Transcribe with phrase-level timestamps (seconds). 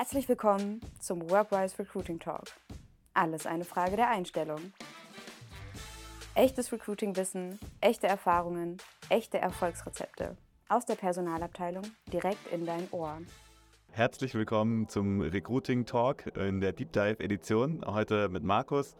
[0.00, 2.44] Herzlich willkommen zum Workwise Recruiting Talk.
[3.12, 4.72] Alles eine Frage der Einstellung.
[6.34, 8.78] Echtes Recruiting-Wissen, echte Erfahrungen,
[9.10, 10.38] echte Erfolgsrezepte.
[10.70, 13.18] Aus der Personalabteilung direkt in dein Ohr.
[13.90, 17.84] Herzlich willkommen zum Recruiting Talk in der Deep Dive Edition.
[17.84, 18.96] Heute mit Markus.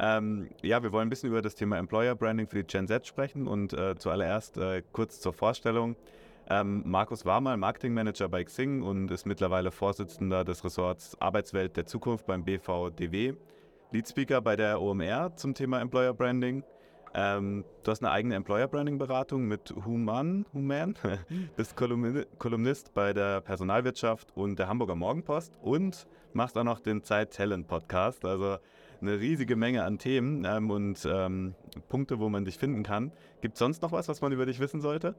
[0.00, 3.06] Ähm, ja, wir wollen ein bisschen über das Thema Employer Branding für die Gen Z
[3.06, 5.94] sprechen und äh, zuallererst äh, kurz zur Vorstellung.
[6.50, 11.86] Ähm, Markus war mal Marketingmanager bei Xing und ist mittlerweile Vorsitzender des Ressorts Arbeitswelt der
[11.86, 13.34] Zukunft beim BVDW,
[13.92, 16.64] Leadspeaker bei der OMR zum Thema Employer Branding.
[17.14, 20.96] Ähm, du hast eine eigene Employer Branding Beratung mit Human, Human,
[21.56, 27.32] bist Kolumnist bei der Personalwirtschaft und der Hamburger Morgenpost und machst auch noch den Zeit
[27.32, 28.24] Talent Podcast.
[28.24, 28.58] Also
[29.00, 31.54] eine riesige Menge an Themen ähm, und ähm,
[31.88, 33.12] Punkte, wo man dich finden kann.
[33.40, 35.14] Gibt es sonst noch was, was man über dich wissen sollte?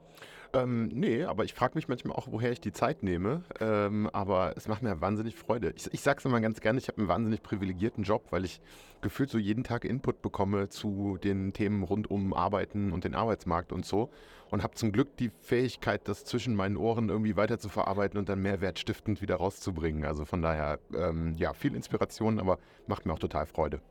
[0.54, 3.44] Ähm, nee, aber ich frage mich manchmal auch, woher ich die Zeit nehme.
[3.60, 5.74] Ähm, aber es macht mir wahnsinnig Freude.
[5.76, 8.62] Ich, ich sage es immer ganz gerne, ich habe einen wahnsinnig privilegierten Job, weil ich
[9.02, 13.72] gefühlt so jeden Tag Input bekomme zu den Themen rund um Arbeiten und den Arbeitsmarkt
[13.72, 14.10] und so.
[14.50, 18.28] Und habe zum Glück die Fähigkeit, das zwischen meinen Ohren irgendwie weiter zu verarbeiten und
[18.28, 20.04] dann mehrwertstiftend wieder rauszubringen.
[20.04, 23.82] Also von daher, ähm, ja, viel Inspiration, aber macht mir auch total Freude.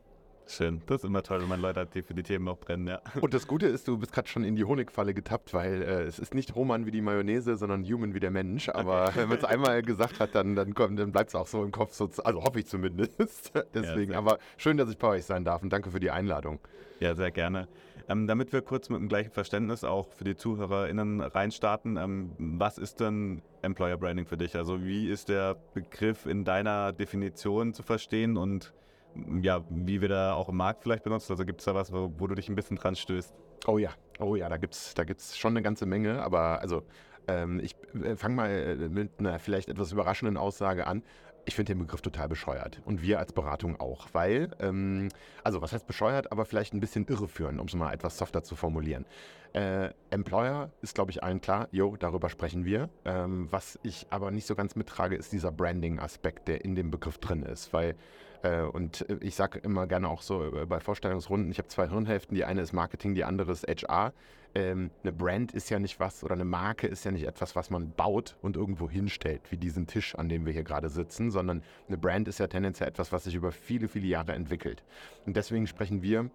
[0.51, 0.83] Schön.
[0.87, 3.01] Das ist immer toll, wenn man Leute hat, die für die Themen auch brennen, ja.
[3.21, 6.19] Und das Gute ist, du bist gerade schon in die Honigfalle getappt, weil äh, es
[6.19, 8.69] ist nicht Roman wie die Mayonnaise, sondern Human wie der Mensch.
[8.69, 9.21] Aber okay.
[9.21, 11.95] wenn man es einmal gesagt hat, dann, dann, dann bleibt es auch so im Kopf.
[11.95, 13.53] So, also hoffe ich zumindest.
[13.75, 14.13] Deswegen.
[14.13, 16.59] Ja, aber schön, dass ich bei euch sein darf und danke für die Einladung.
[16.99, 17.69] Ja, sehr gerne.
[18.09, 22.77] Ähm, damit wir kurz mit dem gleichen Verständnis auch für die ZuhörerInnen reinstarten, ähm, was
[22.77, 24.57] ist denn Employer Branding für dich?
[24.57, 28.73] Also wie ist der Begriff in deiner Definition zu verstehen und
[29.43, 31.33] ja, wie wir da auch im Markt vielleicht benutzen?
[31.33, 33.35] Also gibt es da was, wo, wo, du dich ein bisschen dran stößt?
[33.67, 36.83] Oh ja, oh ja, da gibt es da gibt's schon eine ganze Menge, aber also
[37.29, 41.03] ähm, ich äh, fange mal äh, mit einer vielleicht etwas überraschenden Aussage an.
[41.47, 45.09] Ich finde den Begriff total bescheuert und wir als Beratung auch, weil, ähm,
[45.43, 48.57] also was heißt bescheuert, aber vielleicht ein bisschen irreführend, um es mal etwas softer zu
[48.57, 49.07] formulieren.
[49.55, 52.91] Äh, Employer ist, glaube ich, allen klar, jo, darüber sprechen wir.
[53.05, 57.19] Ähm, was ich aber nicht so ganz mittrage, ist dieser Branding-Aspekt, der in dem Begriff
[57.19, 57.97] drin ist, weil
[58.49, 62.35] und äh, ich sage immer gerne auch so äh, bei Vorstellungsrunden, ich habe zwei Hirnhälften,
[62.35, 64.13] die eine ist Marketing, die andere ist HR.
[64.55, 67.71] Ähm, eine Brand ist ja nicht was oder eine Marke ist ja nicht etwas, was
[67.71, 71.63] man baut und irgendwo hinstellt, wie diesen Tisch, an dem wir hier gerade sitzen, sondern
[71.87, 74.83] eine Brand ist ja tendenziell etwas, was sich über viele, viele Jahre entwickelt.
[75.27, 76.31] Und deswegen sprechen wir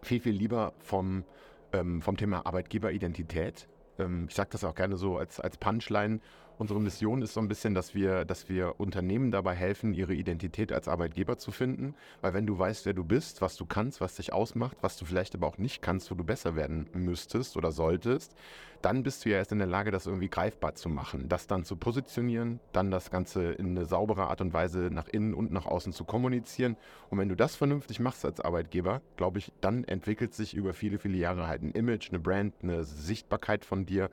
[0.00, 1.24] viel, viel lieber vom,
[1.72, 3.68] ähm, vom Thema Arbeitgeberidentität.
[3.98, 6.20] Ähm, ich sage das auch gerne so als, als Punchline
[6.62, 10.70] Unsere Mission ist so ein bisschen, dass wir, dass wir Unternehmen dabei helfen, ihre Identität
[10.70, 11.96] als Arbeitgeber zu finden.
[12.20, 15.04] Weil wenn du weißt, wer du bist, was du kannst, was dich ausmacht, was du
[15.04, 18.36] vielleicht aber auch nicht kannst, wo du besser werden müsstest oder solltest,
[18.80, 21.28] dann bist du ja erst in der Lage, das irgendwie greifbar zu machen.
[21.28, 25.34] Das dann zu positionieren, dann das Ganze in eine saubere Art und Weise nach innen
[25.34, 26.76] und nach außen zu kommunizieren.
[27.10, 31.00] Und wenn du das vernünftig machst als Arbeitgeber, glaube ich, dann entwickelt sich über viele,
[31.00, 34.10] viele Jahre halt ein Image, eine Brand, eine Sichtbarkeit von dir.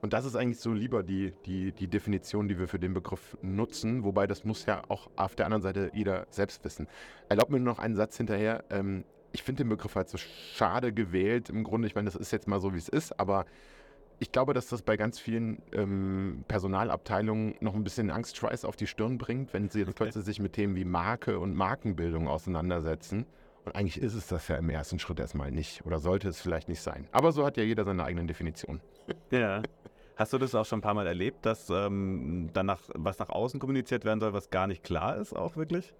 [0.00, 3.36] Und das ist eigentlich so lieber die, die, die Definition, die wir für den Begriff
[3.42, 6.86] nutzen, wobei das muss ja auch auf der anderen Seite jeder selbst wissen.
[7.28, 8.64] Erlaubt mir nur noch einen Satz hinterher.
[8.70, 11.50] Ähm, ich finde den Begriff halt so schade gewählt.
[11.50, 13.44] Im Grunde, ich meine, das ist jetzt mal so, wie es ist, aber
[14.20, 18.86] ich glaube, dass das bei ganz vielen ähm, Personalabteilungen noch ein bisschen Angstschweiß auf die
[18.86, 23.26] Stirn bringt, wenn sie jetzt plötzlich sich mit Themen wie Marke und Markenbildung auseinandersetzen.
[23.64, 26.68] Und eigentlich ist es das ja im ersten Schritt erstmal nicht oder sollte es vielleicht
[26.68, 27.06] nicht sein.
[27.12, 28.80] Aber so hat ja jeder seine eigenen Definitionen.
[29.30, 29.62] Ja.
[30.18, 33.60] Hast du das auch schon ein paar Mal erlebt, dass ähm, danach was nach außen
[33.60, 35.94] kommuniziert werden soll, was gar nicht klar ist, auch wirklich?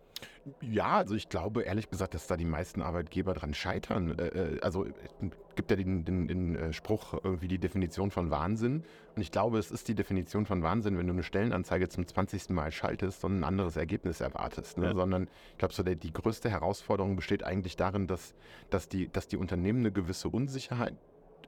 [0.61, 4.19] Ja, also ich glaube ehrlich gesagt, dass da die meisten Arbeitgeber dran scheitern.
[4.19, 8.29] Äh, äh also es gibt ja den, den, den äh, Spruch, irgendwie die Definition von
[8.29, 8.83] Wahnsinn.
[9.15, 12.51] Und ich glaube, es ist die Definition von Wahnsinn, wenn du eine Stellenanzeige zum 20.
[12.51, 14.79] Mal schaltest und ein anderes Ergebnis erwartest.
[14.79, 14.87] Ne?
[14.87, 14.95] Ja.
[14.95, 18.35] Sondern ich glaube, so der, die größte Herausforderung besteht eigentlich darin, dass,
[18.71, 20.97] dass, die, dass die Unternehmen eine gewisse Unsicherheit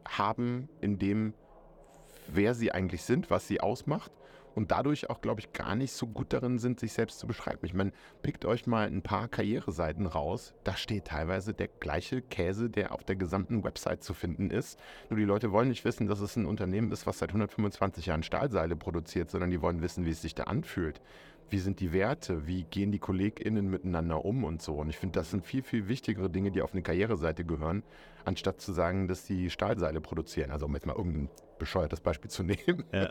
[0.06, 1.34] haben, in dem
[2.34, 4.12] wer sie eigentlich sind, was sie ausmacht
[4.54, 7.60] und dadurch auch, glaube ich, gar nicht so gut darin sind, sich selbst zu beschreiben.
[7.62, 7.92] Ich meine,
[8.22, 13.04] pickt euch mal ein paar Karriereseiten raus, da steht teilweise der gleiche Käse, der auf
[13.04, 14.78] der gesamten Website zu finden ist.
[15.08, 18.22] Nur die Leute wollen nicht wissen, dass es ein Unternehmen ist, was seit 125 Jahren
[18.22, 21.00] Stahlseile produziert, sondern die wollen wissen, wie es sich da anfühlt.
[21.50, 22.46] Wie sind die Werte?
[22.46, 24.74] Wie gehen die KollegInnen miteinander um und so?
[24.74, 27.82] Und ich finde, das sind viel, viel wichtigere Dinge, die auf eine Karriereseite gehören,
[28.24, 30.50] anstatt zu sagen, dass sie Stahlseile produzieren.
[30.52, 32.84] Also um jetzt mal irgendein bescheuertes Beispiel zu nehmen.
[32.92, 33.10] Ja.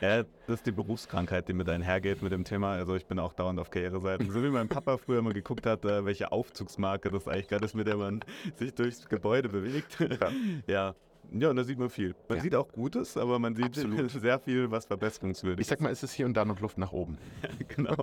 [0.00, 2.72] ja, das ist die Berufskrankheit, die mit einhergeht mit dem Thema.
[2.72, 4.30] Also ich bin auch dauernd auf Karriereseiten.
[4.30, 7.74] So wie mein Papa früher immer geguckt hat, äh, welche Aufzugsmarke das eigentlich gerade ist,
[7.74, 8.24] mit der man
[8.56, 9.98] sich durchs Gebäude bewegt.
[10.00, 10.30] Ja.
[10.66, 10.94] ja.
[11.30, 12.14] Ja, und da sieht man viel.
[12.28, 12.42] Man ja.
[12.42, 14.10] sieht auch Gutes, aber man sieht Absolut.
[14.10, 15.66] sehr viel, was verbesserungswürdig ist.
[15.66, 17.18] Ich sag mal, ist es hier und da noch Luft nach oben.
[17.68, 17.96] genau.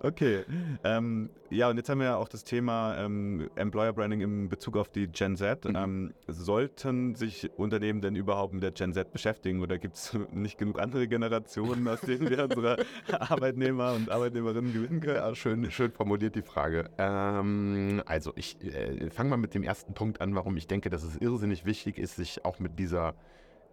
[0.00, 0.44] Okay.
[0.82, 4.76] Ähm, ja, und jetzt haben wir ja auch das Thema ähm, Employer Branding in Bezug
[4.76, 5.64] auf die Gen Z.
[5.64, 5.76] Mhm.
[5.76, 10.58] Ähm, sollten sich Unternehmen denn überhaupt mit der Gen Z beschäftigen oder gibt es nicht
[10.58, 15.16] genug andere Generationen, aus denen wir unsere Arbeitnehmer und Arbeitnehmerinnen gewinnen können?
[15.16, 16.90] Ja, schön, schön formuliert die Frage.
[16.98, 21.02] Ähm, also ich äh, fange mal mit dem ersten Punkt an, warum ich denke, dass
[21.02, 23.14] es irrsinnig wichtig ist, sich auch mit dieser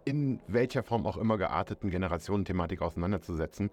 [0.04, 3.70] in welcher Form auch immer gearteten Generationenthematik auseinanderzusetzen.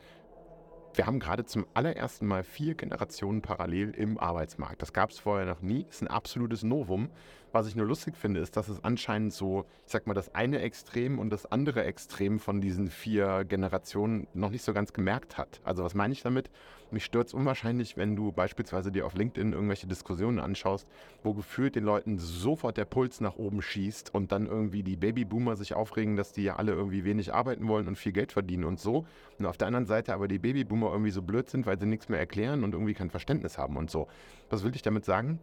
[0.93, 4.81] Wir haben gerade zum allerersten Mal vier Generationen parallel im Arbeitsmarkt.
[4.81, 5.85] Das gab es vorher noch nie.
[5.89, 7.09] Ist ein absolutes Novum.
[7.51, 10.59] Was ich nur lustig finde, ist, dass es anscheinend so, ich sag mal, das eine
[10.59, 15.59] Extrem und das andere Extrem von diesen vier Generationen noch nicht so ganz gemerkt hat.
[15.63, 16.51] Also was meine ich damit?
[16.91, 20.87] Mich stört es unwahrscheinlich, wenn du beispielsweise dir auf LinkedIn irgendwelche Diskussionen anschaust,
[21.23, 25.55] wo gefühlt den Leuten sofort der Puls nach oben schießt und dann irgendwie die Babyboomer
[25.55, 28.79] sich aufregen, dass die ja alle irgendwie wenig arbeiten wollen und viel Geld verdienen und
[28.79, 29.05] so.
[29.39, 32.09] Und auf der anderen Seite aber die Babyboomer irgendwie so blöd sind, weil sie nichts
[32.09, 34.07] mehr erklären und irgendwie kein Verständnis haben und so.
[34.49, 35.39] Was will ich damit sagen?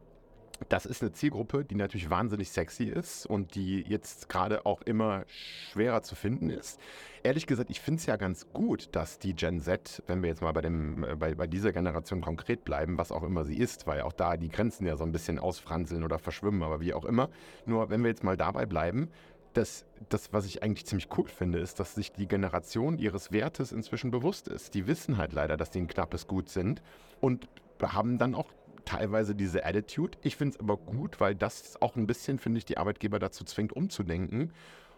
[0.69, 5.25] Das ist eine Zielgruppe, die natürlich wahnsinnig sexy ist und die jetzt gerade auch immer
[5.29, 6.81] schwerer zu finden ist.
[7.23, 10.43] Ehrlich gesagt, ich finde es ja ganz gut, dass die Gen Z, wenn wir jetzt
[10.43, 13.87] mal bei, dem, äh, bei, bei dieser Generation konkret bleiben, was auch immer sie ist,
[13.87, 17.05] weil auch da die Grenzen ja so ein bisschen ausfranseln oder verschwimmen, aber wie auch
[17.05, 17.29] immer.
[17.64, 19.11] Nur wenn wir jetzt mal dabei bleiben,
[19.56, 23.73] das, das, was ich eigentlich ziemlich cool finde, ist, dass sich die Generation ihres Wertes
[23.73, 24.75] inzwischen bewusst ist.
[24.75, 26.82] Die wissen halt leider, dass die ein knappes Gut sind
[27.20, 27.49] und
[27.82, 28.53] haben dann auch
[28.87, 30.17] teilweise diese Attitude.
[30.23, 33.44] Ich finde es aber gut, weil das auch ein bisschen, finde ich, die Arbeitgeber dazu
[33.44, 34.53] zwingt, umzudenken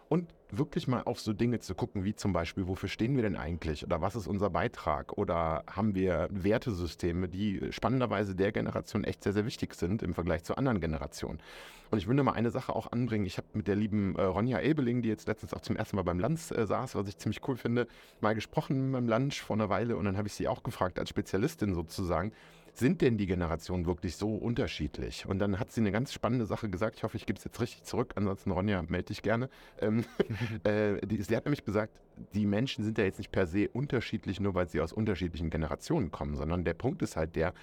[0.09, 3.35] und wirklich mal auf so Dinge zu gucken, wie zum Beispiel, wofür stehen wir denn
[3.35, 9.23] eigentlich oder was ist unser Beitrag oder haben wir Wertesysteme, die spannenderweise der Generation echt
[9.23, 11.39] sehr, sehr wichtig sind im Vergleich zu anderen Generationen.
[11.91, 13.25] Und ich will nur mal eine Sache auch anbringen.
[13.25, 16.03] Ich habe mit der lieben äh, Ronja Ebeling, die jetzt letztens auch zum ersten Mal
[16.03, 17.87] beim Lanz äh, saß, was ich ziemlich cool finde,
[18.19, 21.09] mal gesprochen beim Lunch vor einer Weile und dann habe ich sie auch gefragt, als
[21.09, 22.31] Spezialistin sozusagen,
[22.73, 25.25] sind denn die Generationen wirklich so unterschiedlich?
[25.25, 26.97] Und dann hat sie eine ganz spannende Sache gesagt.
[26.97, 28.13] Ich hoffe, ich gebe es jetzt richtig zurück.
[28.15, 29.49] Ansonsten, Ronja, melde dich gerne.
[29.79, 30.05] Ähm,
[30.63, 31.93] äh, die, sie hat nämlich gesagt,
[32.33, 36.11] die Menschen sind ja jetzt nicht per se unterschiedlich, nur weil sie aus unterschiedlichen Generationen
[36.11, 37.53] kommen, sondern der Punkt ist halt der,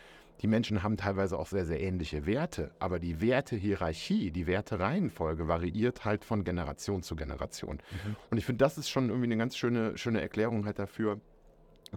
[0.43, 6.05] die Menschen haben teilweise auch sehr, sehr ähnliche Werte, aber die Wertehierarchie, die Wertereihenfolge variiert
[6.05, 7.77] halt von Generation zu Generation.
[7.77, 8.17] Mhm.
[8.31, 11.21] Und ich finde, das ist schon irgendwie eine ganz schöne, schöne Erklärung halt dafür,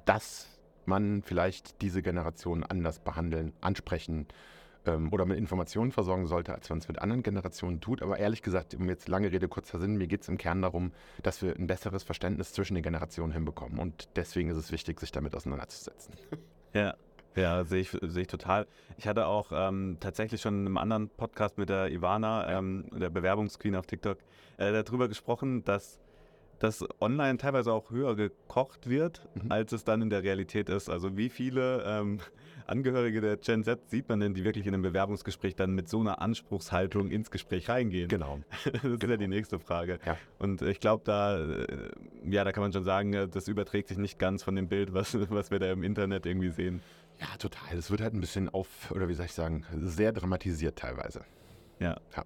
[0.05, 0.58] dass
[0.89, 4.27] man vielleicht diese Generation anders behandeln, ansprechen
[4.85, 8.01] ähm, oder mit Informationen versorgen sollte, als man es mit anderen Generationen tut.
[8.01, 10.91] Aber ehrlich gesagt, um jetzt lange Rede, kurzer Sinn, mir geht es im Kern darum,
[11.23, 13.79] dass wir ein besseres Verständnis zwischen den Generationen hinbekommen.
[13.79, 16.13] Und deswegen ist es wichtig, sich damit auseinanderzusetzen.
[16.71, 16.93] Ja.
[17.35, 18.67] Ja, sehe ich, seh ich total.
[18.97, 23.09] Ich hatte auch ähm, tatsächlich schon in einem anderen Podcast mit der Ivana, ähm, der
[23.09, 24.19] Bewerbungsqueen auf TikTok,
[24.57, 25.99] äh, darüber gesprochen, dass
[26.59, 29.51] dass online teilweise auch höher gekocht wird, mhm.
[29.51, 30.89] als es dann in der Realität ist.
[30.89, 32.19] Also wie viele ähm,
[32.67, 35.99] Angehörige der Gen Z sieht man denn, die wirklich in einem Bewerbungsgespräch dann mit so
[35.99, 38.09] einer Anspruchshaltung ins Gespräch reingehen?
[38.09, 38.39] Genau.
[38.63, 38.93] das genau.
[38.93, 39.35] ist ja die genau.
[39.35, 39.99] nächste Frage.
[40.05, 40.17] Ja.
[40.37, 41.89] Und ich glaube, da, äh,
[42.29, 44.93] ja, da kann man schon sagen, äh, das überträgt sich nicht ganz von dem Bild,
[44.93, 46.81] was, was wir da im Internet irgendwie sehen.
[47.19, 47.77] Ja, total.
[47.77, 51.21] Es wird halt ein bisschen auf, oder wie soll ich sagen, sehr dramatisiert teilweise.
[51.79, 51.97] Ja.
[52.15, 52.23] ja.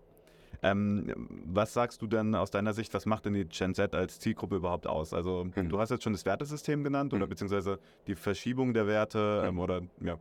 [0.63, 1.13] Ähm,
[1.45, 4.55] was sagst du denn aus deiner Sicht, was macht denn die Gen Z als Zielgruppe
[4.55, 5.13] überhaupt aus?
[5.13, 5.69] Also hm.
[5.69, 7.17] du hast jetzt schon das Wertesystem genannt hm.
[7.19, 9.49] oder beziehungsweise die Verschiebung der Werte hm.
[9.49, 10.17] ähm, oder ja,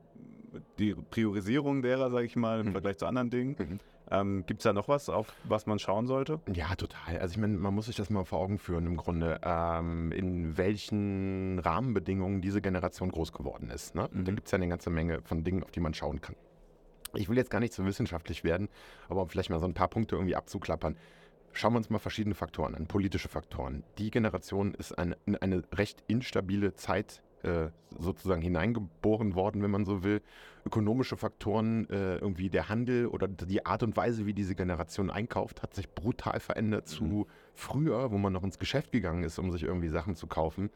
[0.78, 2.72] die Priorisierung derer, sage ich mal, im hm.
[2.72, 3.56] Vergleich zu anderen Dingen.
[3.58, 3.80] Mhm.
[4.10, 6.40] Ähm, Gibt es da noch was, auf was man schauen sollte?
[6.52, 7.18] Ja, total.
[7.18, 10.58] Also ich meine, man muss sich das mal vor Augen führen im Grunde, ähm, in
[10.58, 13.94] welchen Rahmenbedingungen diese Generation groß geworden ist.
[13.94, 14.10] Ne?
[14.12, 14.24] Mhm.
[14.24, 16.36] Da gibt es ja eine ganze Menge von Dingen, auf die man schauen kann.
[17.14, 18.68] Ich will jetzt gar nicht so wissenschaftlich werden,
[19.08, 20.96] aber um vielleicht mal so ein paar Punkte irgendwie abzuklappern.
[21.52, 23.84] Schauen wir uns mal verschiedene Faktoren an, politische Faktoren.
[23.98, 30.02] Die Generation ist eine, eine recht instabile Zeit äh, sozusagen hineingeboren worden, wenn man so
[30.02, 30.22] will.
[30.64, 35.62] Ökonomische Faktoren, äh, irgendwie der Handel oder die Art und Weise, wie diese Generation einkauft,
[35.62, 36.88] hat sich brutal verändert mhm.
[36.88, 40.70] zu früher, wo man noch ins Geschäft gegangen ist, um sich irgendwie Sachen zu kaufen.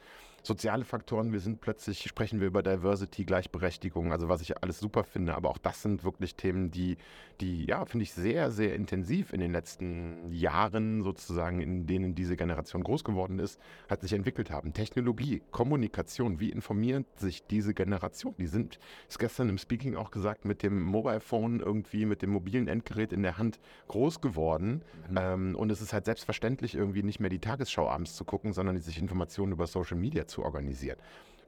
[0.47, 5.03] Soziale Faktoren, wir sind plötzlich, sprechen wir über Diversity, Gleichberechtigung, also was ich alles super
[5.03, 6.99] finde, aber auch das sind wirklich Themen, die,
[7.41, 12.37] die ja, finde ich, sehr, sehr intensiv in den letzten Jahren sozusagen, in denen diese
[12.37, 13.61] Generation groß geworden ist,
[13.91, 14.73] hat sich entwickelt haben.
[14.73, 18.37] Technologie, Kommunikation, wie informiert sich diese Generation?
[18.39, 22.31] Die sind, ist gestern im Speaking auch gesagt, mit dem Mobile Phone irgendwie, mit dem
[22.31, 24.83] mobilen Endgerät in der Hand groß geworden.
[25.11, 25.17] Mhm.
[25.19, 28.81] Ähm, und es ist halt selbstverständlich irgendwie nicht mehr die Tagesschau abends zu gucken, sondern
[28.81, 30.99] sich Informationen über Social Media zu zu organisieren.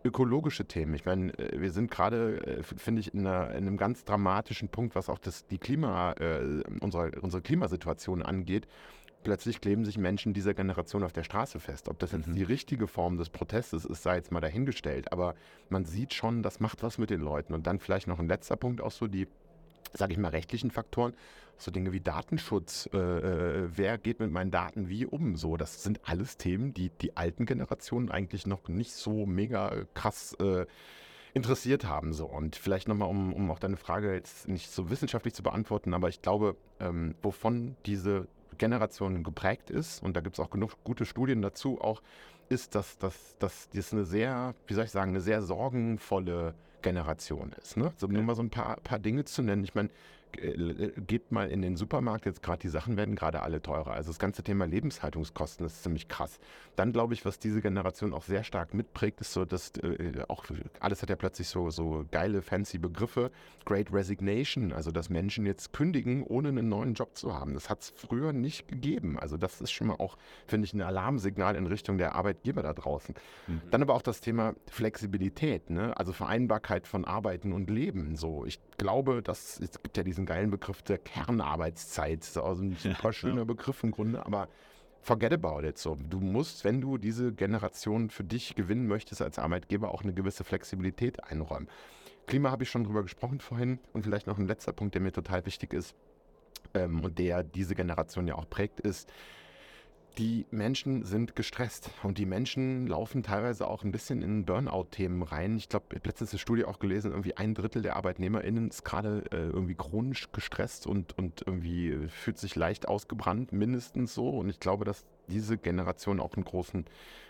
[0.05, 0.95] Ökologische Themen.
[0.95, 4.69] Ich meine, äh, wir sind gerade, äh, finde ich, in, einer, in, einem ganz dramatischen
[4.69, 8.67] Punkt, was auch das, die Klima, äh, unsere, unsere Klimasituation angeht
[9.23, 11.89] plötzlich kleben sich Menschen dieser Generation auf der Straße fest.
[11.89, 12.35] Ob das jetzt Mhm.
[12.35, 15.13] die richtige Form des Protestes ist, sei jetzt mal dahingestellt.
[15.13, 15.35] Aber
[15.69, 17.53] man sieht schon, das macht was mit den Leuten.
[17.53, 19.27] Und dann vielleicht noch ein letzter Punkt, auch so die,
[19.93, 21.15] sage ich mal, rechtlichen Faktoren.
[21.59, 25.37] So Dinge wie Datenschutz, äh, äh, wer geht mit meinen Daten wie um?
[25.37, 30.35] So, das sind alles Themen, die die alten Generationen eigentlich noch nicht so mega krass
[30.35, 30.67] äh,
[31.35, 32.13] interessiert haben.
[32.13, 32.27] So.
[32.27, 36.09] Und vielleicht nochmal, um, um auch deine Frage jetzt nicht so wissenschaftlich zu beantworten, aber
[36.09, 41.07] ich glaube, ähm, wovon diese Generation geprägt ist, und da gibt es auch genug gute
[41.07, 42.03] Studien dazu, auch
[42.49, 47.53] ist, dass, dass, dass das eine sehr, wie soll ich sagen, eine sehr sorgenvolle Generation
[47.61, 47.77] ist.
[47.77, 47.93] Ne?
[47.97, 49.65] So, nur mal so ein paar, paar Dinge zu nennen.
[49.65, 49.91] Ich meine,
[50.33, 53.93] geht mal in den Supermarkt, jetzt gerade die Sachen werden gerade alle teurer.
[53.93, 56.39] Also das ganze Thema Lebenshaltungskosten ist ziemlich krass.
[56.77, 60.45] Dann glaube ich, was diese Generation auch sehr stark mitprägt, ist so, dass äh, auch
[60.81, 63.31] alles hat ja plötzlich so, so geile, fancy Begriffe.
[63.65, 67.55] Great Resignation, also dass Menschen jetzt kündigen, ohne einen neuen Job zu haben.
[67.55, 69.19] Das hat es früher nicht gegeben.
[69.19, 70.17] Also das ist schon mal auch,
[70.47, 73.15] finde ich, ein Alarmsignal in Richtung der Arbeitgeber da draußen.
[73.47, 73.63] Mhm.
[73.71, 75.97] Dann aber auch das Thema Flexibilität, ne?
[75.97, 78.17] also Vereinbarkeit von Arbeiten und Leben.
[78.17, 82.21] So, ich glaube, dass es gibt ja diesen geilen Begriff der Kernarbeitszeit.
[82.21, 84.49] Das ist auch so ein super schöner Begriff im Grunde, aber
[85.01, 85.79] forget about it.
[85.79, 90.13] So, du musst, wenn du diese Generation für dich gewinnen möchtest als Arbeitgeber, auch eine
[90.13, 91.69] gewisse Flexibilität einräumen.
[92.27, 95.13] Klima habe ich schon drüber gesprochen vorhin und vielleicht noch ein letzter Punkt, der mir
[95.13, 95.95] total wichtig ist
[96.75, 99.11] ähm, und der diese Generation ja auch prägt, ist,
[100.17, 105.57] die Menschen sind gestresst und die Menschen laufen teilweise auch ein bisschen in Burnout-Themen rein.
[105.57, 108.85] Ich glaube, ich habe letztens eine Studie auch gelesen, irgendwie ein Drittel der ArbeitnehmerInnen ist
[108.85, 114.31] gerade äh, irgendwie chronisch gestresst und, und irgendwie fühlt sich leicht ausgebrannt, mindestens so.
[114.31, 116.85] Und ich glaube, dass diese Generation auch einen großen,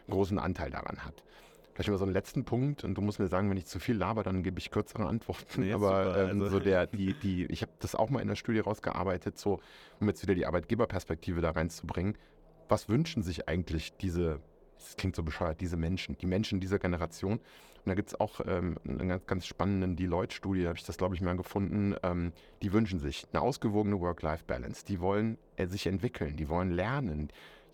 [0.08, 1.23] großen Anteil daran hat.
[1.75, 3.97] Vielleicht mal so einen letzten Punkt und du musst mir sagen, wenn ich zu viel
[3.97, 5.61] laber, dann gebe ich kürzere Antworten.
[5.61, 8.28] Nee, Aber super, ähm, also- so der, die, die, ich habe das auch mal in
[8.28, 9.61] der Studie rausgearbeitet, so
[10.00, 12.16] um jetzt wieder die Arbeitgeberperspektive da reinzubringen.
[12.69, 14.41] Was wünschen sich eigentlich diese,
[14.79, 17.41] das klingt so bescheuert, diese Menschen, die Menschen dieser Generation?
[17.89, 21.15] Und da gibt es auch ähm, einen ganz, ganz spannenden Deloitte-Studie, habe ich das, glaube
[21.15, 21.95] ich, mal gefunden.
[22.03, 24.85] Ähm, die wünschen sich eine ausgewogene Work-Life-Balance.
[24.85, 27.31] Die wollen äh, sich entwickeln, die wollen lernen.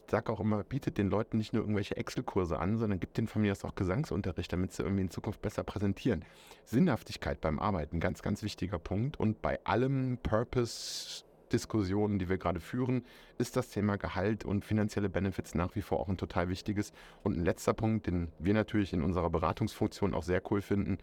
[0.06, 3.28] Ich sage auch immer, bietet den Leuten nicht nur irgendwelche Excel-Kurse an, sondern gibt den
[3.50, 6.24] aus auch Gesangsunterricht, damit sie irgendwie in Zukunft besser präsentieren.
[6.64, 9.18] Sinnhaftigkeit beim Arbeiten, ganz, ganz wichtiger Punkt.
[9.18, 13.04] Und bei allem Purpose Diskussionen, die wir gerade führen,
[13.38, 16.92] ist das Thema Gehalt und finanzielle Benefits nach wie vor auch ein total wichtiges.
[17.22, 20.98] Und ein letzter Punkt, den wir natürlich in unserer Beratungsfunktion auch sehr cool finden,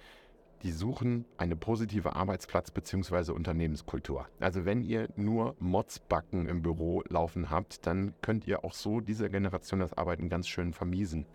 [0.63, 3.31] die suchen eine positive Arbeitsplatz- bzw.
[3.31, 4.27] Unternehmenskultur.
[4.41, 9.29] Also wenn ihr nur Motzbacken im Büro laufen habt, dann könnt ihr auch so dieser
[9.29, 11.25] Generation das Arbeiten ganz schön vermiesen.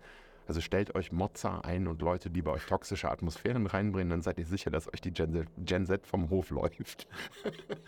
[0.47, 4.37] Also stellt euch Motzer ein und Leute, die bei euch toxische Atmosphären reinbringen, dann seid
[4.37, 7.07] ihr sicher, dass euch die Gen Gen Z vom Hof läuft.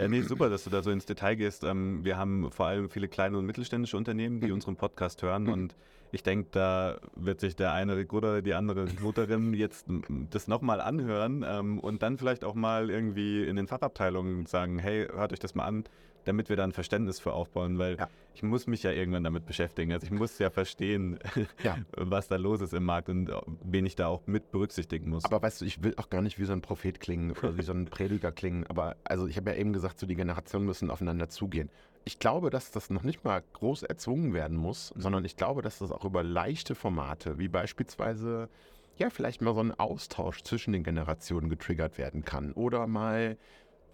[0.00, 1.64] Ja, nee, super, dass du da so ins Detail gehst.
[1.64, 4.54] Ähm, wir haben vor allem viele kleine und mittelständische Unternehmen, die Mhm.
[4.54, 5.52] unseren Podcast hören Mhm.
[5.52, 5.76] und
[6.12, 9.86] ich denke, da wird sich der eine Recruiter die andere Recruiterin jetzt
[10.30, 15.06] das nochmal anhören ähm, und dann vielleicht auch mal irgendwie in den Fachabteilungen sagen, hey,
[15.06, 15.84] hört euch das mal an,
[16.24, 18.08] damit wir da ein Verständnis für aufbauen, weil Ja.
[18.34, 19.92] ich muss mich ja irgendwann damit beschäftigen.
[19.92, 21.18] Also ich muss ja verstehen,
[21.64, 21.78] Ja.
[21.96, 23.30] was da los ist im Markt und
[23.62, 25.24] wen ich da auch mit berücksichtigen muss.
[25.24, 27.62] Aber weißt du, ich will auch gar nicht wie so ein Prophet klingen oder wie
[27.62, 30.90] so ein Prediger klingen, aber also ich habe ja eben gesagt, so die Generationen müssen
[30.90, 31.70] aufeinander zugehen.
[32.04, 35.78] Ich glaube, dass das noch nicht mal groß erzwungen werden muss, sondern ich glaube, dass
[35.80, 38.48] das auch über leichte Formate, wie beispielsweise,
[38.96, 42.52] ja, vielleicht mal so ein Austausch zwischen den Generationen getriggert werden kann.
[42.52, 43.36] Oder mal,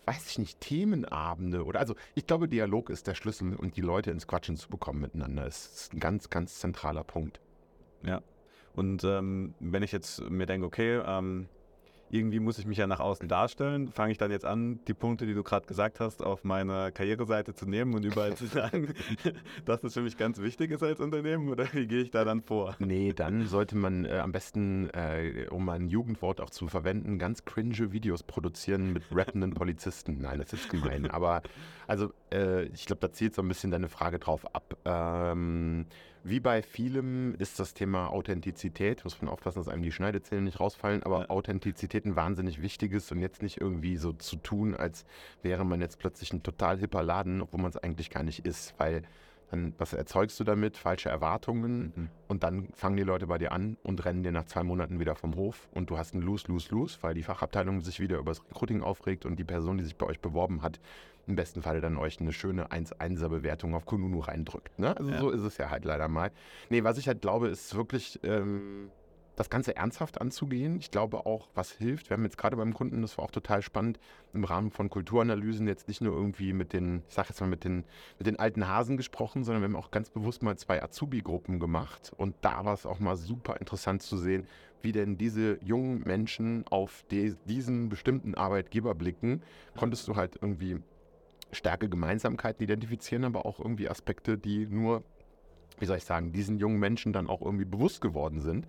[0.06, 4.10] weiß ich nicht, Themenabende oder also ich glaube, Dialog ist der Schlüssel und die Leute
[4.10, 7.40] ins Quatschen zu bekommen miteinander ist ein ganz, ganz zentraler Punkt.
[8.04, 8.22] Ja.
[8.74, 11.48] Und ähm, wenn ich jetzt mir denke, okay, ähm,
[12.10, 15.26] irgendwie muss ich mich ja nach außen darstellen, fange ich dann jetzt an, die Punkte,
[15.26, 18.94] die du gerade gesagt hast, auf meine Karriereseite zu nehmen und überall zu sagen,
[19.64, 22.42] dass das für mich ganz wichtig ist als Unternehmen oder wie gehe ich da dann
[22.42, 22.76] vor?
[22.78, 27.44] Nee, dann sollte man äh, am besten, äh, um ein Jugendwort auch zu verwenden, ganz
[27.44, 30.18] cringe Videos produzieren mit rappenden Polizisten.
[30.20, 31.10] Nein, das ist gemein.
[31.10, 31.42] Aber
[31.86, 34.76] also, äh, ich glaube, da zielt so ein bisschen deine Frage drauf ab.
[34.84, 35.86] Ähm,
[36.28, 40.60] wie bei vielem ist das Thema Authentizität, muss man aufpassen, dass einem die Schneidezähne nicht
[40.60, 41.30] rausfallen, aber Ja.
[41.30, 45.04] Authentizität ein wahnsinnig wichtiges und jetzt nicht irgendwie so zu tun, als
[45.42, 48.74] wäre man jetzt plötzlich ein total hipper Laden, obwohl man es eigentlich gar nicht ist,
[48.78, 49.02] weil
[49.50, 50.76] dann, was erzeugst du damit?
[50.76, 52.08] Falsche Erwartungen, Mhm.
[52.26, 55.14] und dann fangen die Leute bei dir an und rennen dir nach zwei Monaten wieder
[55.14, 58.82] vom Hof und du hast ein Lose-Lose-Lose, weil die Fachabteilung sich wieder über das Recruiting
[58.82, 60.80] aufregt und die Person, die sich bei euch beworben hat,
[61.26, 64.78] im besten Falle dann euch eine schöne 1-1er-Bewertung auf Kununu reindrückt.
[64.78, 64.96] Ne?
[64.96, 65.18] Also Ja.
[65.18, 66.30] so ist es ja halt leider mal.
[66.70, 68.90] Nee, was ich halt glaube, ist wirklich, ähm,
[69.36, 70.78] das Ganze ernsthaft anzugehen.
[70.80, 73.62] Ich glaube auch, was hilft, wir haben jetzt gerade beim Kunden, das war auch total
[73.62, 74.00] spannend,
[74.32, 77.64] im Rahmen von Kulturanalysen jetzt nicht nur irgendwie mit den, ich sag jetzt mal mit
[77.64, 77.84] den,
[78.18, 82.12] mit den alten Hasen gesprochen, sondern wir haben auch ganz bewusst mal zwei Azubi-Gruppen gemacht.
[82.16, 84.46] Und da war es auch mal super interessant zu sehen,
[84.82, 89.42] wie denn diese jungen Menschen auf die, diesen bestimmten Arbeitgeber blicken.
[89.76, 90.78] Konntest du halt irgendwie
[91.52, 95.02] starke Gemeinsamkeiten identifizieren, aber auch irgendwie Aspekte, die nur
[95.78, 98.66] wie soll ich sagen, diesen jungen Menschen dann auch irgendwie bewusst geworden sind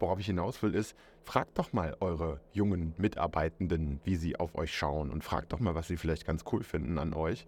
[0.00, 4.74] worauf ich hinaus will, ist, fragt doch mal eure jungen Mitarbeitenden, wie sie auf euch
[4.74, 7.46] schauen und fragt doch mal, was sie vielleicht ganz cool finden an euch.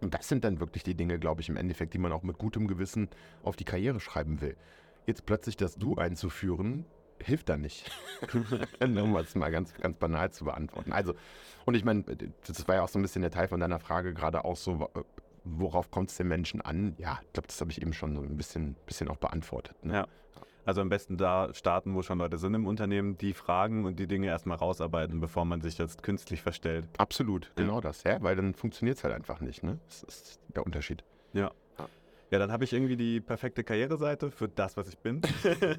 [0.00, 2.38] Und das sind dann wirklich die Dinge, glaube ich, im Endeffekt, die man auch mit
[2.38, 3.08] gutem Gewissen
[3.42, 4.56] auf die Karriere schreiben will.
[5.06, 6.84] Jetzt plötzlich das Du einzuführen,
[7.26, 7.90] hilft da nicht.
[8.80, 10.92] um es mal ganz, ganz banal zu beantworten.
[10.92, 11.14] Also,
[11.64, 12.04] und ich meine,
[12.46, 14.88] das war ja auch so ein bisschen der Teil von deiner Frage, gerade auch so,
[15.44, 16.94] worauf kommt es den Menschen an?
[16.98, 19.76] Ja, ich glaube, das habe ich eben schon so ein bisschen, bisschen auch beantwortet.
[19.84, 19.94] Ne?
[19.94, 20.06] Ja.
[20.64, 24.08] Also am besten da starten, wo schon Leute sind im Unternehmen, die fragen und die
[24.08, 26.88] Dinge erstmal rausarbeiten, bevor man sich jetzt künstlich verstellt.
[26.98, 29.62] Absolut, genau das, ja, weil dann funktioniert es halt einfach nicht.
[29.62, 29.78] Ne?
[29.86, 31.04] Das ist der Unterschied.
[31.32, 31.52] Ja.
[32.30, 35.22] Ja, dann habe ich irgendwie die perfekte Karriereseite für das, was ich bin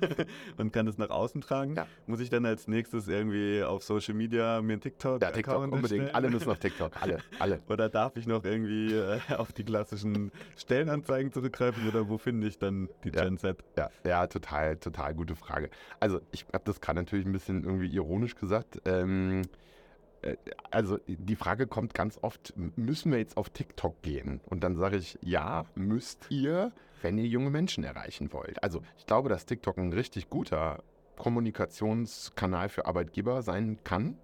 [0.57, 1.75] und kann es nach außen tragen.
[1.75, 1.87] Ja.
[2.05, 5.83] Muss ich dann als nächstes irgendwie auf Social Media mir einen TikTok Ja, TikTok unbedingt.
[5.83, 6.15] Erstellen?
[6.15, 7.59] Alle müssen auf TikTok, alle, alle.
[7.67, 12.57] oder darf ich noch irgendwie äh, auf die klassischen Stellenanzeigen zurückgreifen oder wo finde ich
[12.57, 13.23] dann die ja.
[13.23, 13.57] Gen Z?
[13.77, 15.69] Ja, ja, total, total gute Frage.
[15.99, 18.81] Also ich habe das gerade natürlich ein bisschen irgendwie ironisch gesagt.
[18.85, 19.45] Ähm, äh,
[20.71, 24.41] also die Frage kommt ganz oft, müssen wir jetzt auf TikTok gehen?
[24.45, 26.71] Und dann sage ich, ja, müsst ihr,
[27.01, 28.61] wenn ihr junge Menschen erreichen wollt.
[28.63, 30.83] Also ich glaube, dass TikTok ein richtig guter
[31.17, 34.17] Kommunikationskanal für Arbeitgeber sein kann,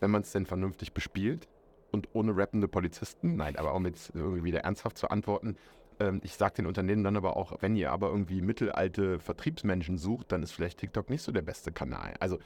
[0.00, 1.48] wenn man es denn vernünftig bespielt
[1.90, 3.36] und ohne rappende Polizisten.
[3.36, 5.56] Nein, aber um jetzt irgendwie wieder ernsthaft zu antworten,
[6.00, 10.32] ähm, ich sage den Unternehmen dann aber auch, wenn ihr aber irgendwie mittelalte Vertriebsmenschen sucht,
[10.32, 12.14] dann ist vielleicht TikTok nicht so der beste Kanal.
[12.18, 12.38] Also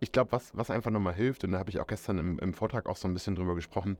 [0.00, 2.54] ich glaube, was, was einfach nochmal hilft, und da habe ich auch gestern im, im,
[2.54, 3.98] Vortrag auch so ein bisschen drüber gesprochen,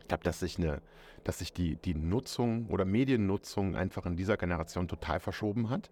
[0.00, 0.82] ich glaube, dass sich eine,
[1.24, 5.90] dass sich die, die Nutzung oder Mediennutzung einfach in dieser Generation total verschoben hat.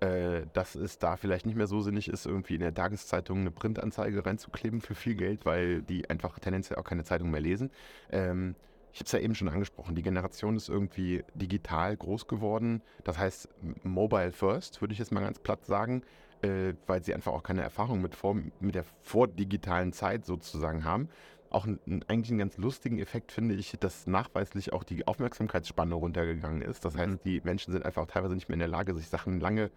[0.00, 3.52] Äh, dass es da vielleicht nicht mehr so sinnig ist, irgendwie in der Tageszeitung eine
[3.52, 7.70] Printanzeige reinzukleben für viel Geld, weil die einfach tendenziell auch keine Zeitung mehr lesen.
[8.10, 8.56] Ähm,
[8.92, 12.82] ich habe es ja eben schon angesprochen, die Generation ist irgendwie digital groß geworden.
[13.04, 13.48] Das heißt,
[13.84, 16.02] mobile first, würde ich jetzt mal ganz platt sagen
[16.44, 21.08] äh, weil sie einfach auch keine Erfahrung mit, vor, mit der vordigitalen Zeit sozusagen haben.
[21.48, 26.62] Auch ein, eigentlich einen ganz lustigen Effekt finde ich, dass nachweislich auch die Aufmerksamkeitsspanne runtergegangen
[26.62, 26.84] ist.
[26.84, 27.20] Das heißt, mhm.
[27.24, 29.70] die Menschen sind einfach teilweise nicht mehr in der Lage, sich Sachen lange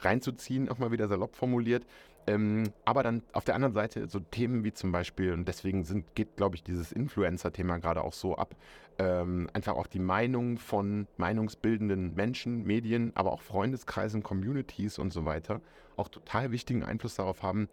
[0.00, 1.84] reinzuziehen, auch mal wieder salopp formuliert.
[2.26, 6.14] Ähm, aber dann auf der anderen Seite so Themen wie zum Beispiel, und deswegen sind,
[6.14, 8.54] geht, glaube ich, dieses Influencer-Thema gerade auch so ab,
[8.98, 15.24] ähm, einfach auch die Meinung von meinungsbildenden Menschen, Medien, aber auch Freundeskreisen, Communities und so
[15.24, 15.60] weiter
[15.96, 17.68] auch total wichtigen Einfluss darauf haben,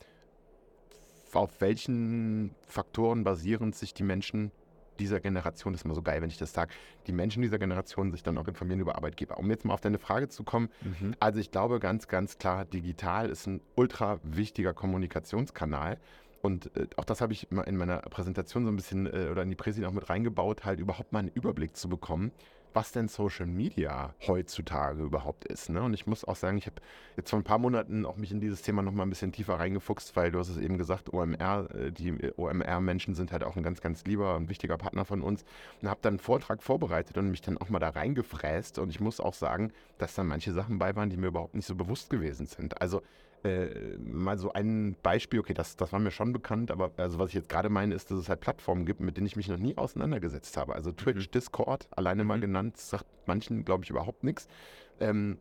[1.33, 4.51] auf welchen Faktoren basierend sich die Menschen
[4.99, 6.73] dieser Generation, das ist immer so geil, wenn ich das sage,
[7.07, 9.37] die Menschen dieser Generation sich dann auch informieren über Arbeitgeber.
[9.37, 11.15] Um jetzt mal auf deine Frage zu kommen, mhm.
[11.19, 15.97] also ich glaube ganz, ganz klar, digital ist ein ultra wichtiger Kommunikationskanal.
[16.41, 19.49] Und äh, auch das habe ich in meiner Präsentation so ein bisschen äh, oder in
[19.49, 22.31] die Präsi auch mit reingebaut, halt überhaupt mal einen Überblick zu bekommen,
[22.73, 25.69] was denn Social Media heutzutage überhaupt ist.
[25.69, 25.81] Ne?
[25.81, 26.77] Und ich muss auch sagen, ich habe
[27.17, 29.55] jetzt vor ein paar Monaten auch mich in dieses Thema noch mal ein bisschen tiefer
[29.55, 33.63] reingefuchst, weil du hast es eben gesagt, OMR, äh, die OMR-Menschen sind halt auch ein
[33.63, 35.43] ganz, ganz lieber und wichtiger Partner von uns.
[35.81, 38.79] Und habe dann einen Vortrag vorbereitet und mich dann auch mal da reingefräst.
[38.79, 41.65] Und ich muss auch sagen, dass da manche Sachen bei waren, die mir überhaupt nicht
[41.65, 42.81] so bewusst gewesen sind.
[42.81, 43.01] Also
[43.43, 47.29] äh, mal so ein Beispiel, okay, das, das war mir schon bekannt, aber also was
[47.29, 49.57] ich jetzt gerade meine, ist, dass es halt Plattformen gibt, mit denen ich mich noch
[49.57, 50.75] nie auseinandergesetzt habe.
[50.75, 51.31] Also Twitch, mhm.
[51.31, 52.27] Discord, alleine mhm.
[52.27, 54.47] mal genannt, sagt manchen, glaube ich, überhaupt nichts.
[54.99, 55.37] Ähm,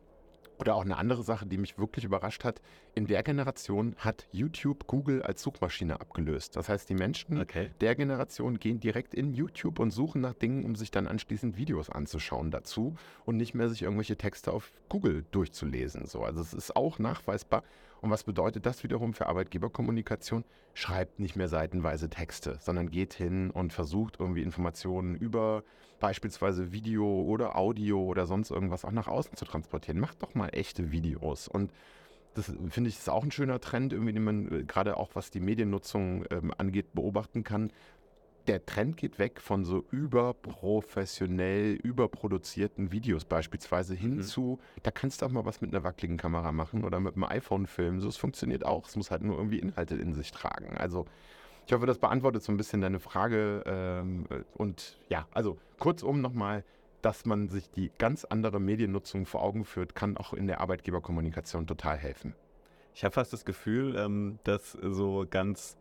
[0.61, 2.61] oder auch eine andere Sache, die mich wirklich überrascht hat.
[2.93, 6.55] In der Generation hat YouTube Google als Suchmaschine abgelöst.
[6.55, 7.71] Das heißt, die Menschen okay.
[7.81, 11.89] der Generation gehen direkt in YouTube und suchen nach Dingen, um sich dann anschließend Videos
[11.89, 16.05] anzuschauen dazu und nicht mehr sich irgendwelche Texte auf Google durchzulesen.
[16.05, 17.63] So, also es ist auch nachweisbar.
[18.01, 20.43] Und was bedeutet das wiederum für Arbeitgeberkommunikation?
[20.73, 25.63] Schreibt nicht mehr seitenweise Texte, sondern geht hin und versucht irgendwie Informationen über
[25.99, 29.99] beispielsweise Video oder Audio oder sonst irgendwas auch nach außen zu transportieren.
[29.99, 31.47] Macht doch mal echte Videos.
[31.47, 31.71] Und
[32.33, 35.31] das finde ich ist auch ein schöner Trend, irgendwie, den man äh, gerade auch was
[35.31, 37.71] die Mediennutzung ähm, angeht, beobachten kann.
[38.47, 44.21] Der Trend geht weg von so überprofessionell, überproduzierten Videos beispielsweise hin mhm.
[44.23, 47.25] zu, da kannst du auch mal was mit einer wackeligen Kamera machen oder mit einem
[47.25, 47.99] iPhone filmen.
[47.99, 48.87] So, es funktioniert auch.
[48.87, 50.75] Es muss halt nur irgendwie Inhalte in sich tragen.
[50.77, 51.05] Also
[51.67, 53.63] ich hoffe, das beantwortet so ein bisschen deine Frage.
[53.65, 54.25] Ähm,
[54.55, 56.63] und ja, also kurzum nochmal,
[57.01, 61.67] dass man sich die ganz andere Mediennutzung vor Augen führt, kann auch in der Arbeitgeberkommunikation
[61.67, 62.33] total helfen.
[62.93, 65.77] Ich habe fast das Gefühl, ähm, dass so ganz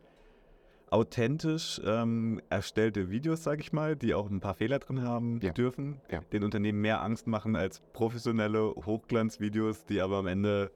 [0.90, 5.52] authentisch ähm, erstellte Videos, sage ich mal, die auch ein paar Fehler drin haben Ja.
[5.52, 6.20] dürfen, Ja.
[6.32, 10.70] den Unternehmen mehr Angst machen als professionelle Hochglanzvideos, die aber am Ende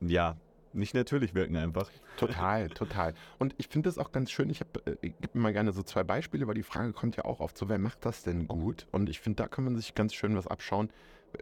[0.00, 0.36] ja
[0.72, 1.88] nicht natürlich wirken einfach.
[2.16, 3.14] Total, total.
[3.38, 4.50] Und ich finde das auch ganz schön.
[4.50, 7.24] Ich, äh, ich gebe mir mal gerne so zwei Beispiele, weil die Frage kommt ja
[7.24, 8.86] auch oft so, wer macht das denn gut?
[8.90, 10.90] Und ich finde, da kann man sich ganz schön was abschauen,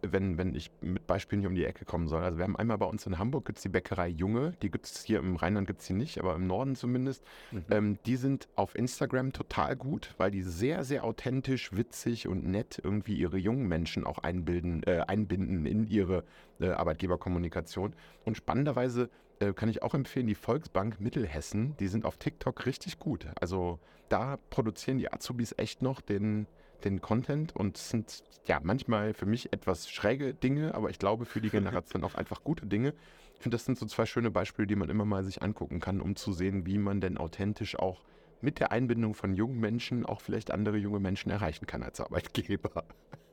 [0.02, 2.22] wenn, wenn ich mit Beispielen hier um die Ecke kommen soll.
[2.22, 5.04] Also wir haben einmal bei uns in Hamburg gibt's die Bäckerei Junge, die gibt es
[5.04, 7.24] hier im Rheinland gibt's die nicht, aber im Norden zumindest.
[7.70, 12.80] Ähm, die sind auf Instagram total gut, weil die sehr, sehr authentisch, witzig und nett
[12.82, 16.24] irgendwie ihre jungen Menschen auch einbilden, äh, einbinden in ihre
[16.60, 17.94] äh, Arbeitgeberkommunikation.
[18.24, 22.98] Und spannenderweise äh, kann ich auch empfehlen, die Volksbank Mittelhessen, die sind auf TikTok richtig
[22.98, 23.26] gut.
[23.40, 23.78] Also
[24.08, 26.46] da produzieren die Azubis echt noch den,
[26.84, 31.24] den Content und es sind ja manchmal für mich etwas schräge Dinge, aber ich glaube
[31.24, 32.94] für die Generation auch einfach gute Dinge.
[33.34, 36.00] Ich finde, das sind so zwei schöne Beispiele, die man immer mal sich angucken kann,
[36.00, 38.02] um zu sehen, wie man denn authentisch auch
[38.40, 42.84] mit der Einbindung von jungen Menschen auch vielleicht andere junge Menschen erreichen kann als Arbeitgeber.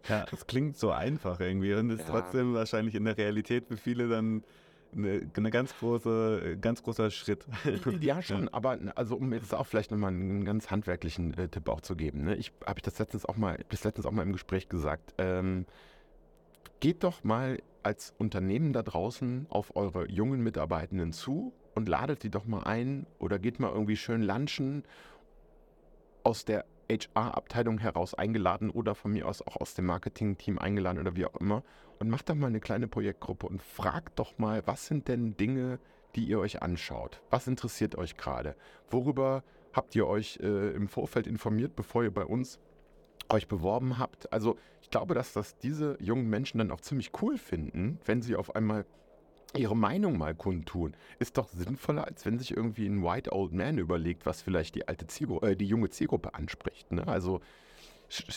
[0.08, 2.12] Ja, das klingt so einfach irgendwie und ist Ja.
[2.12, 4.44] trotzdem wahrscheinlich in der Realität für viele dann
[4.96, 7.46] eine, eine ganz große, ganz großer Schritt.
[8.02, 11.82] Ja, schon, aber also um jetzt auch vielleicht nochmal einen ganz handwerklichen äh, Tipp auch
[11.82, 12.24] zu geben.
[12.24, 12.36] Ne?
[12.36, 15.14] Ich habe ich das letztens auch mal, das letztens auch mal im Gespräch gesagt.
[15.18, 15.66] Ähm,
[16.80, 22.30] geht doch mal als Unternehmen da draußen auf eure jungen Mitarbeitenden zu und ladet die
[22.30, 24.84] doch mal ein oder geht mal irgendwie schön lunchen
[26.24, 31.16] aus der HR-Abteilung heraus eingeladen oder von mir aus auch aus dem Marketing-Team eingeladen oder
[31.16, 31.64] wie auch immer
[32.00, 35.80] und macht doch mal eine kleine Projektgruppe und fragt doch mal, was sind denn Dinge,
[36.16, 37.22] die ihr euch anschaut?
[37.30, 38.56] Was interessiert euch gerade?
[38.90, 42.60] Worüber habt ihr euch äh, im Vorfeld informiert, bevor ihr bei uns
[43.30, 44.32] euch beworben habt?
[44.34, 48.36] Also ich glaube, dass das diese jungen Menschen dann auch ziemlich cool finden, wenn sie
[48.36, 48.86] auf einmal
[49.58, 50.96] ihre Meinung mal kundtun.
[51.20, 54.88] Ist doch sinnvoller, als wenn sich irgendwie ein White Old Man überlegt, was vielleicht die
[54.88, 56.92] alte Zielgru äh, die junge Zielgruppe anspricht.
[56.92, 57.08] Ne?
[57.08, 57.42] Also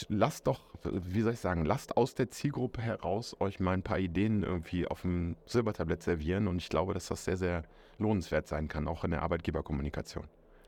[0.08, 3.98] lasst doch, wie soll ich sagen, lasst aus der Zielgruppe heraus euch mal ein paar
[3.98, 7.64] Ideen irgendwie auf dem Silbertablett servieren und ich glaube, dass das sehr, sehr
[7.98, 10.24] lohnenswert sein kann, auch in der Arbeitgeberkommunikation.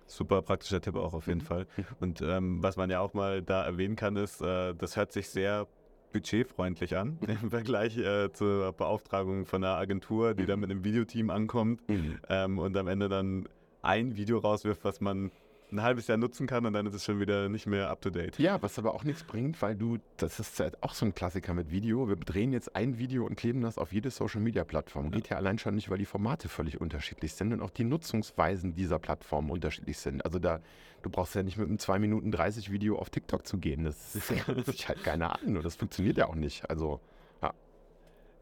[0.06, 1.44] Super praktischer Tipp auch auf jeden Mhm.
[1.44, 1.66] Fall.
[2.00, 5.28] Und ähm, was man ja auch mal da erwähnen kann, ist, äh, das hört sich
[5.28, 5.66] sehr
[6.14, 11.28] budgetfreundlich an im Vergleich äh, zur Beauftragung von einer Agentur, die dann mit einem Videoteam
[11.28, 11.82] ankommt
[12.28, 13.48] ähm, und am Ende dann
[13.82, 15.30] ein Video rauswirft, was man
[15.74, 18.10] ein halbes Jahr nutzen kann und dann ist es schon wieder nicht mehr up to
[18.10, 18.38] date.
[18.38, 21.54] Ja, was aber auch nichts bringt, weil du, das ist halt auch so ein Klassiker
[21.54, 22.08] mit Video.
[22.08, 25.10] Wir drehen jetzt ein Video und kleben das auf jede Social Media Plattform.
[25.10, 28.74] Geht ja allein schon nicht, weil die Formate völlig unterschiedlich sind und auch die Nutzungsweisen
[28.74, 30.24] dieser Plattformen unterschiedlich sind.
[30.24, 30.60] Also da,
[31.02, 33.84] du brauchst ja nicht mit einem 2 Minuten 30 Video auf TikTok zu gehen.
[33.84, 36.68] Das ist ja, sich halt keiner an und das funktioniert ja auch nicht.
[36.70, 37.00] Also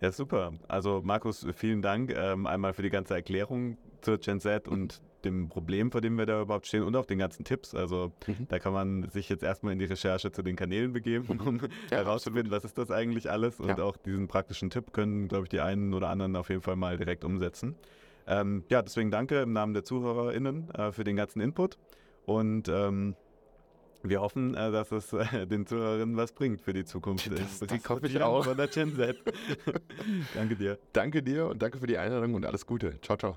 [0.02, 0.52] Ja, super.
[0.66, 5.48] Also Markus, vielen Dank ähm, einmal für die ganze Erklärung zur Gen Z und dem
[5.48, 7.74] Problem, vor dem wir da überhaupt stehen und auch den ganzen Tipps.
[7.74, 8.46] Also Mhm.
[8.48, 11.98] da kann man sich jetzt erstmal in die Recherche zu den Kanälen begeben, um Ja,
[11.98, 13.60] herauszufinden, was ist das eigentlich alles.
[13.60, 13.78] Und Ja.
[13.84, 16.96] auch diesen praktischen Tipp können, glaube ich, die einen oder anderen auf jeden Fall mal
[16.96, 17.76] direkt umsetzen.
[18.26, 21.76] Ähm, ja, deswegen danke im Namen der ZuhörerInnen äh, für den ganzen Input.
[22.24, 23.16] Und ähm,
[24.04, 27.30] wir hoffen, äh, dass es äh, den Zuhörerinnen was bringt für die Zukunft.
[27.32, 28.44] Das- im das hoffe ich auch.
[28.44, 29.16] Von der Gen Z.
[30.34, 30.78] danke dir.
[30.92, 33.00] danke dir und danke für die Einladung und alles Gute.
[33.00, 33.36] Ciao, ciao.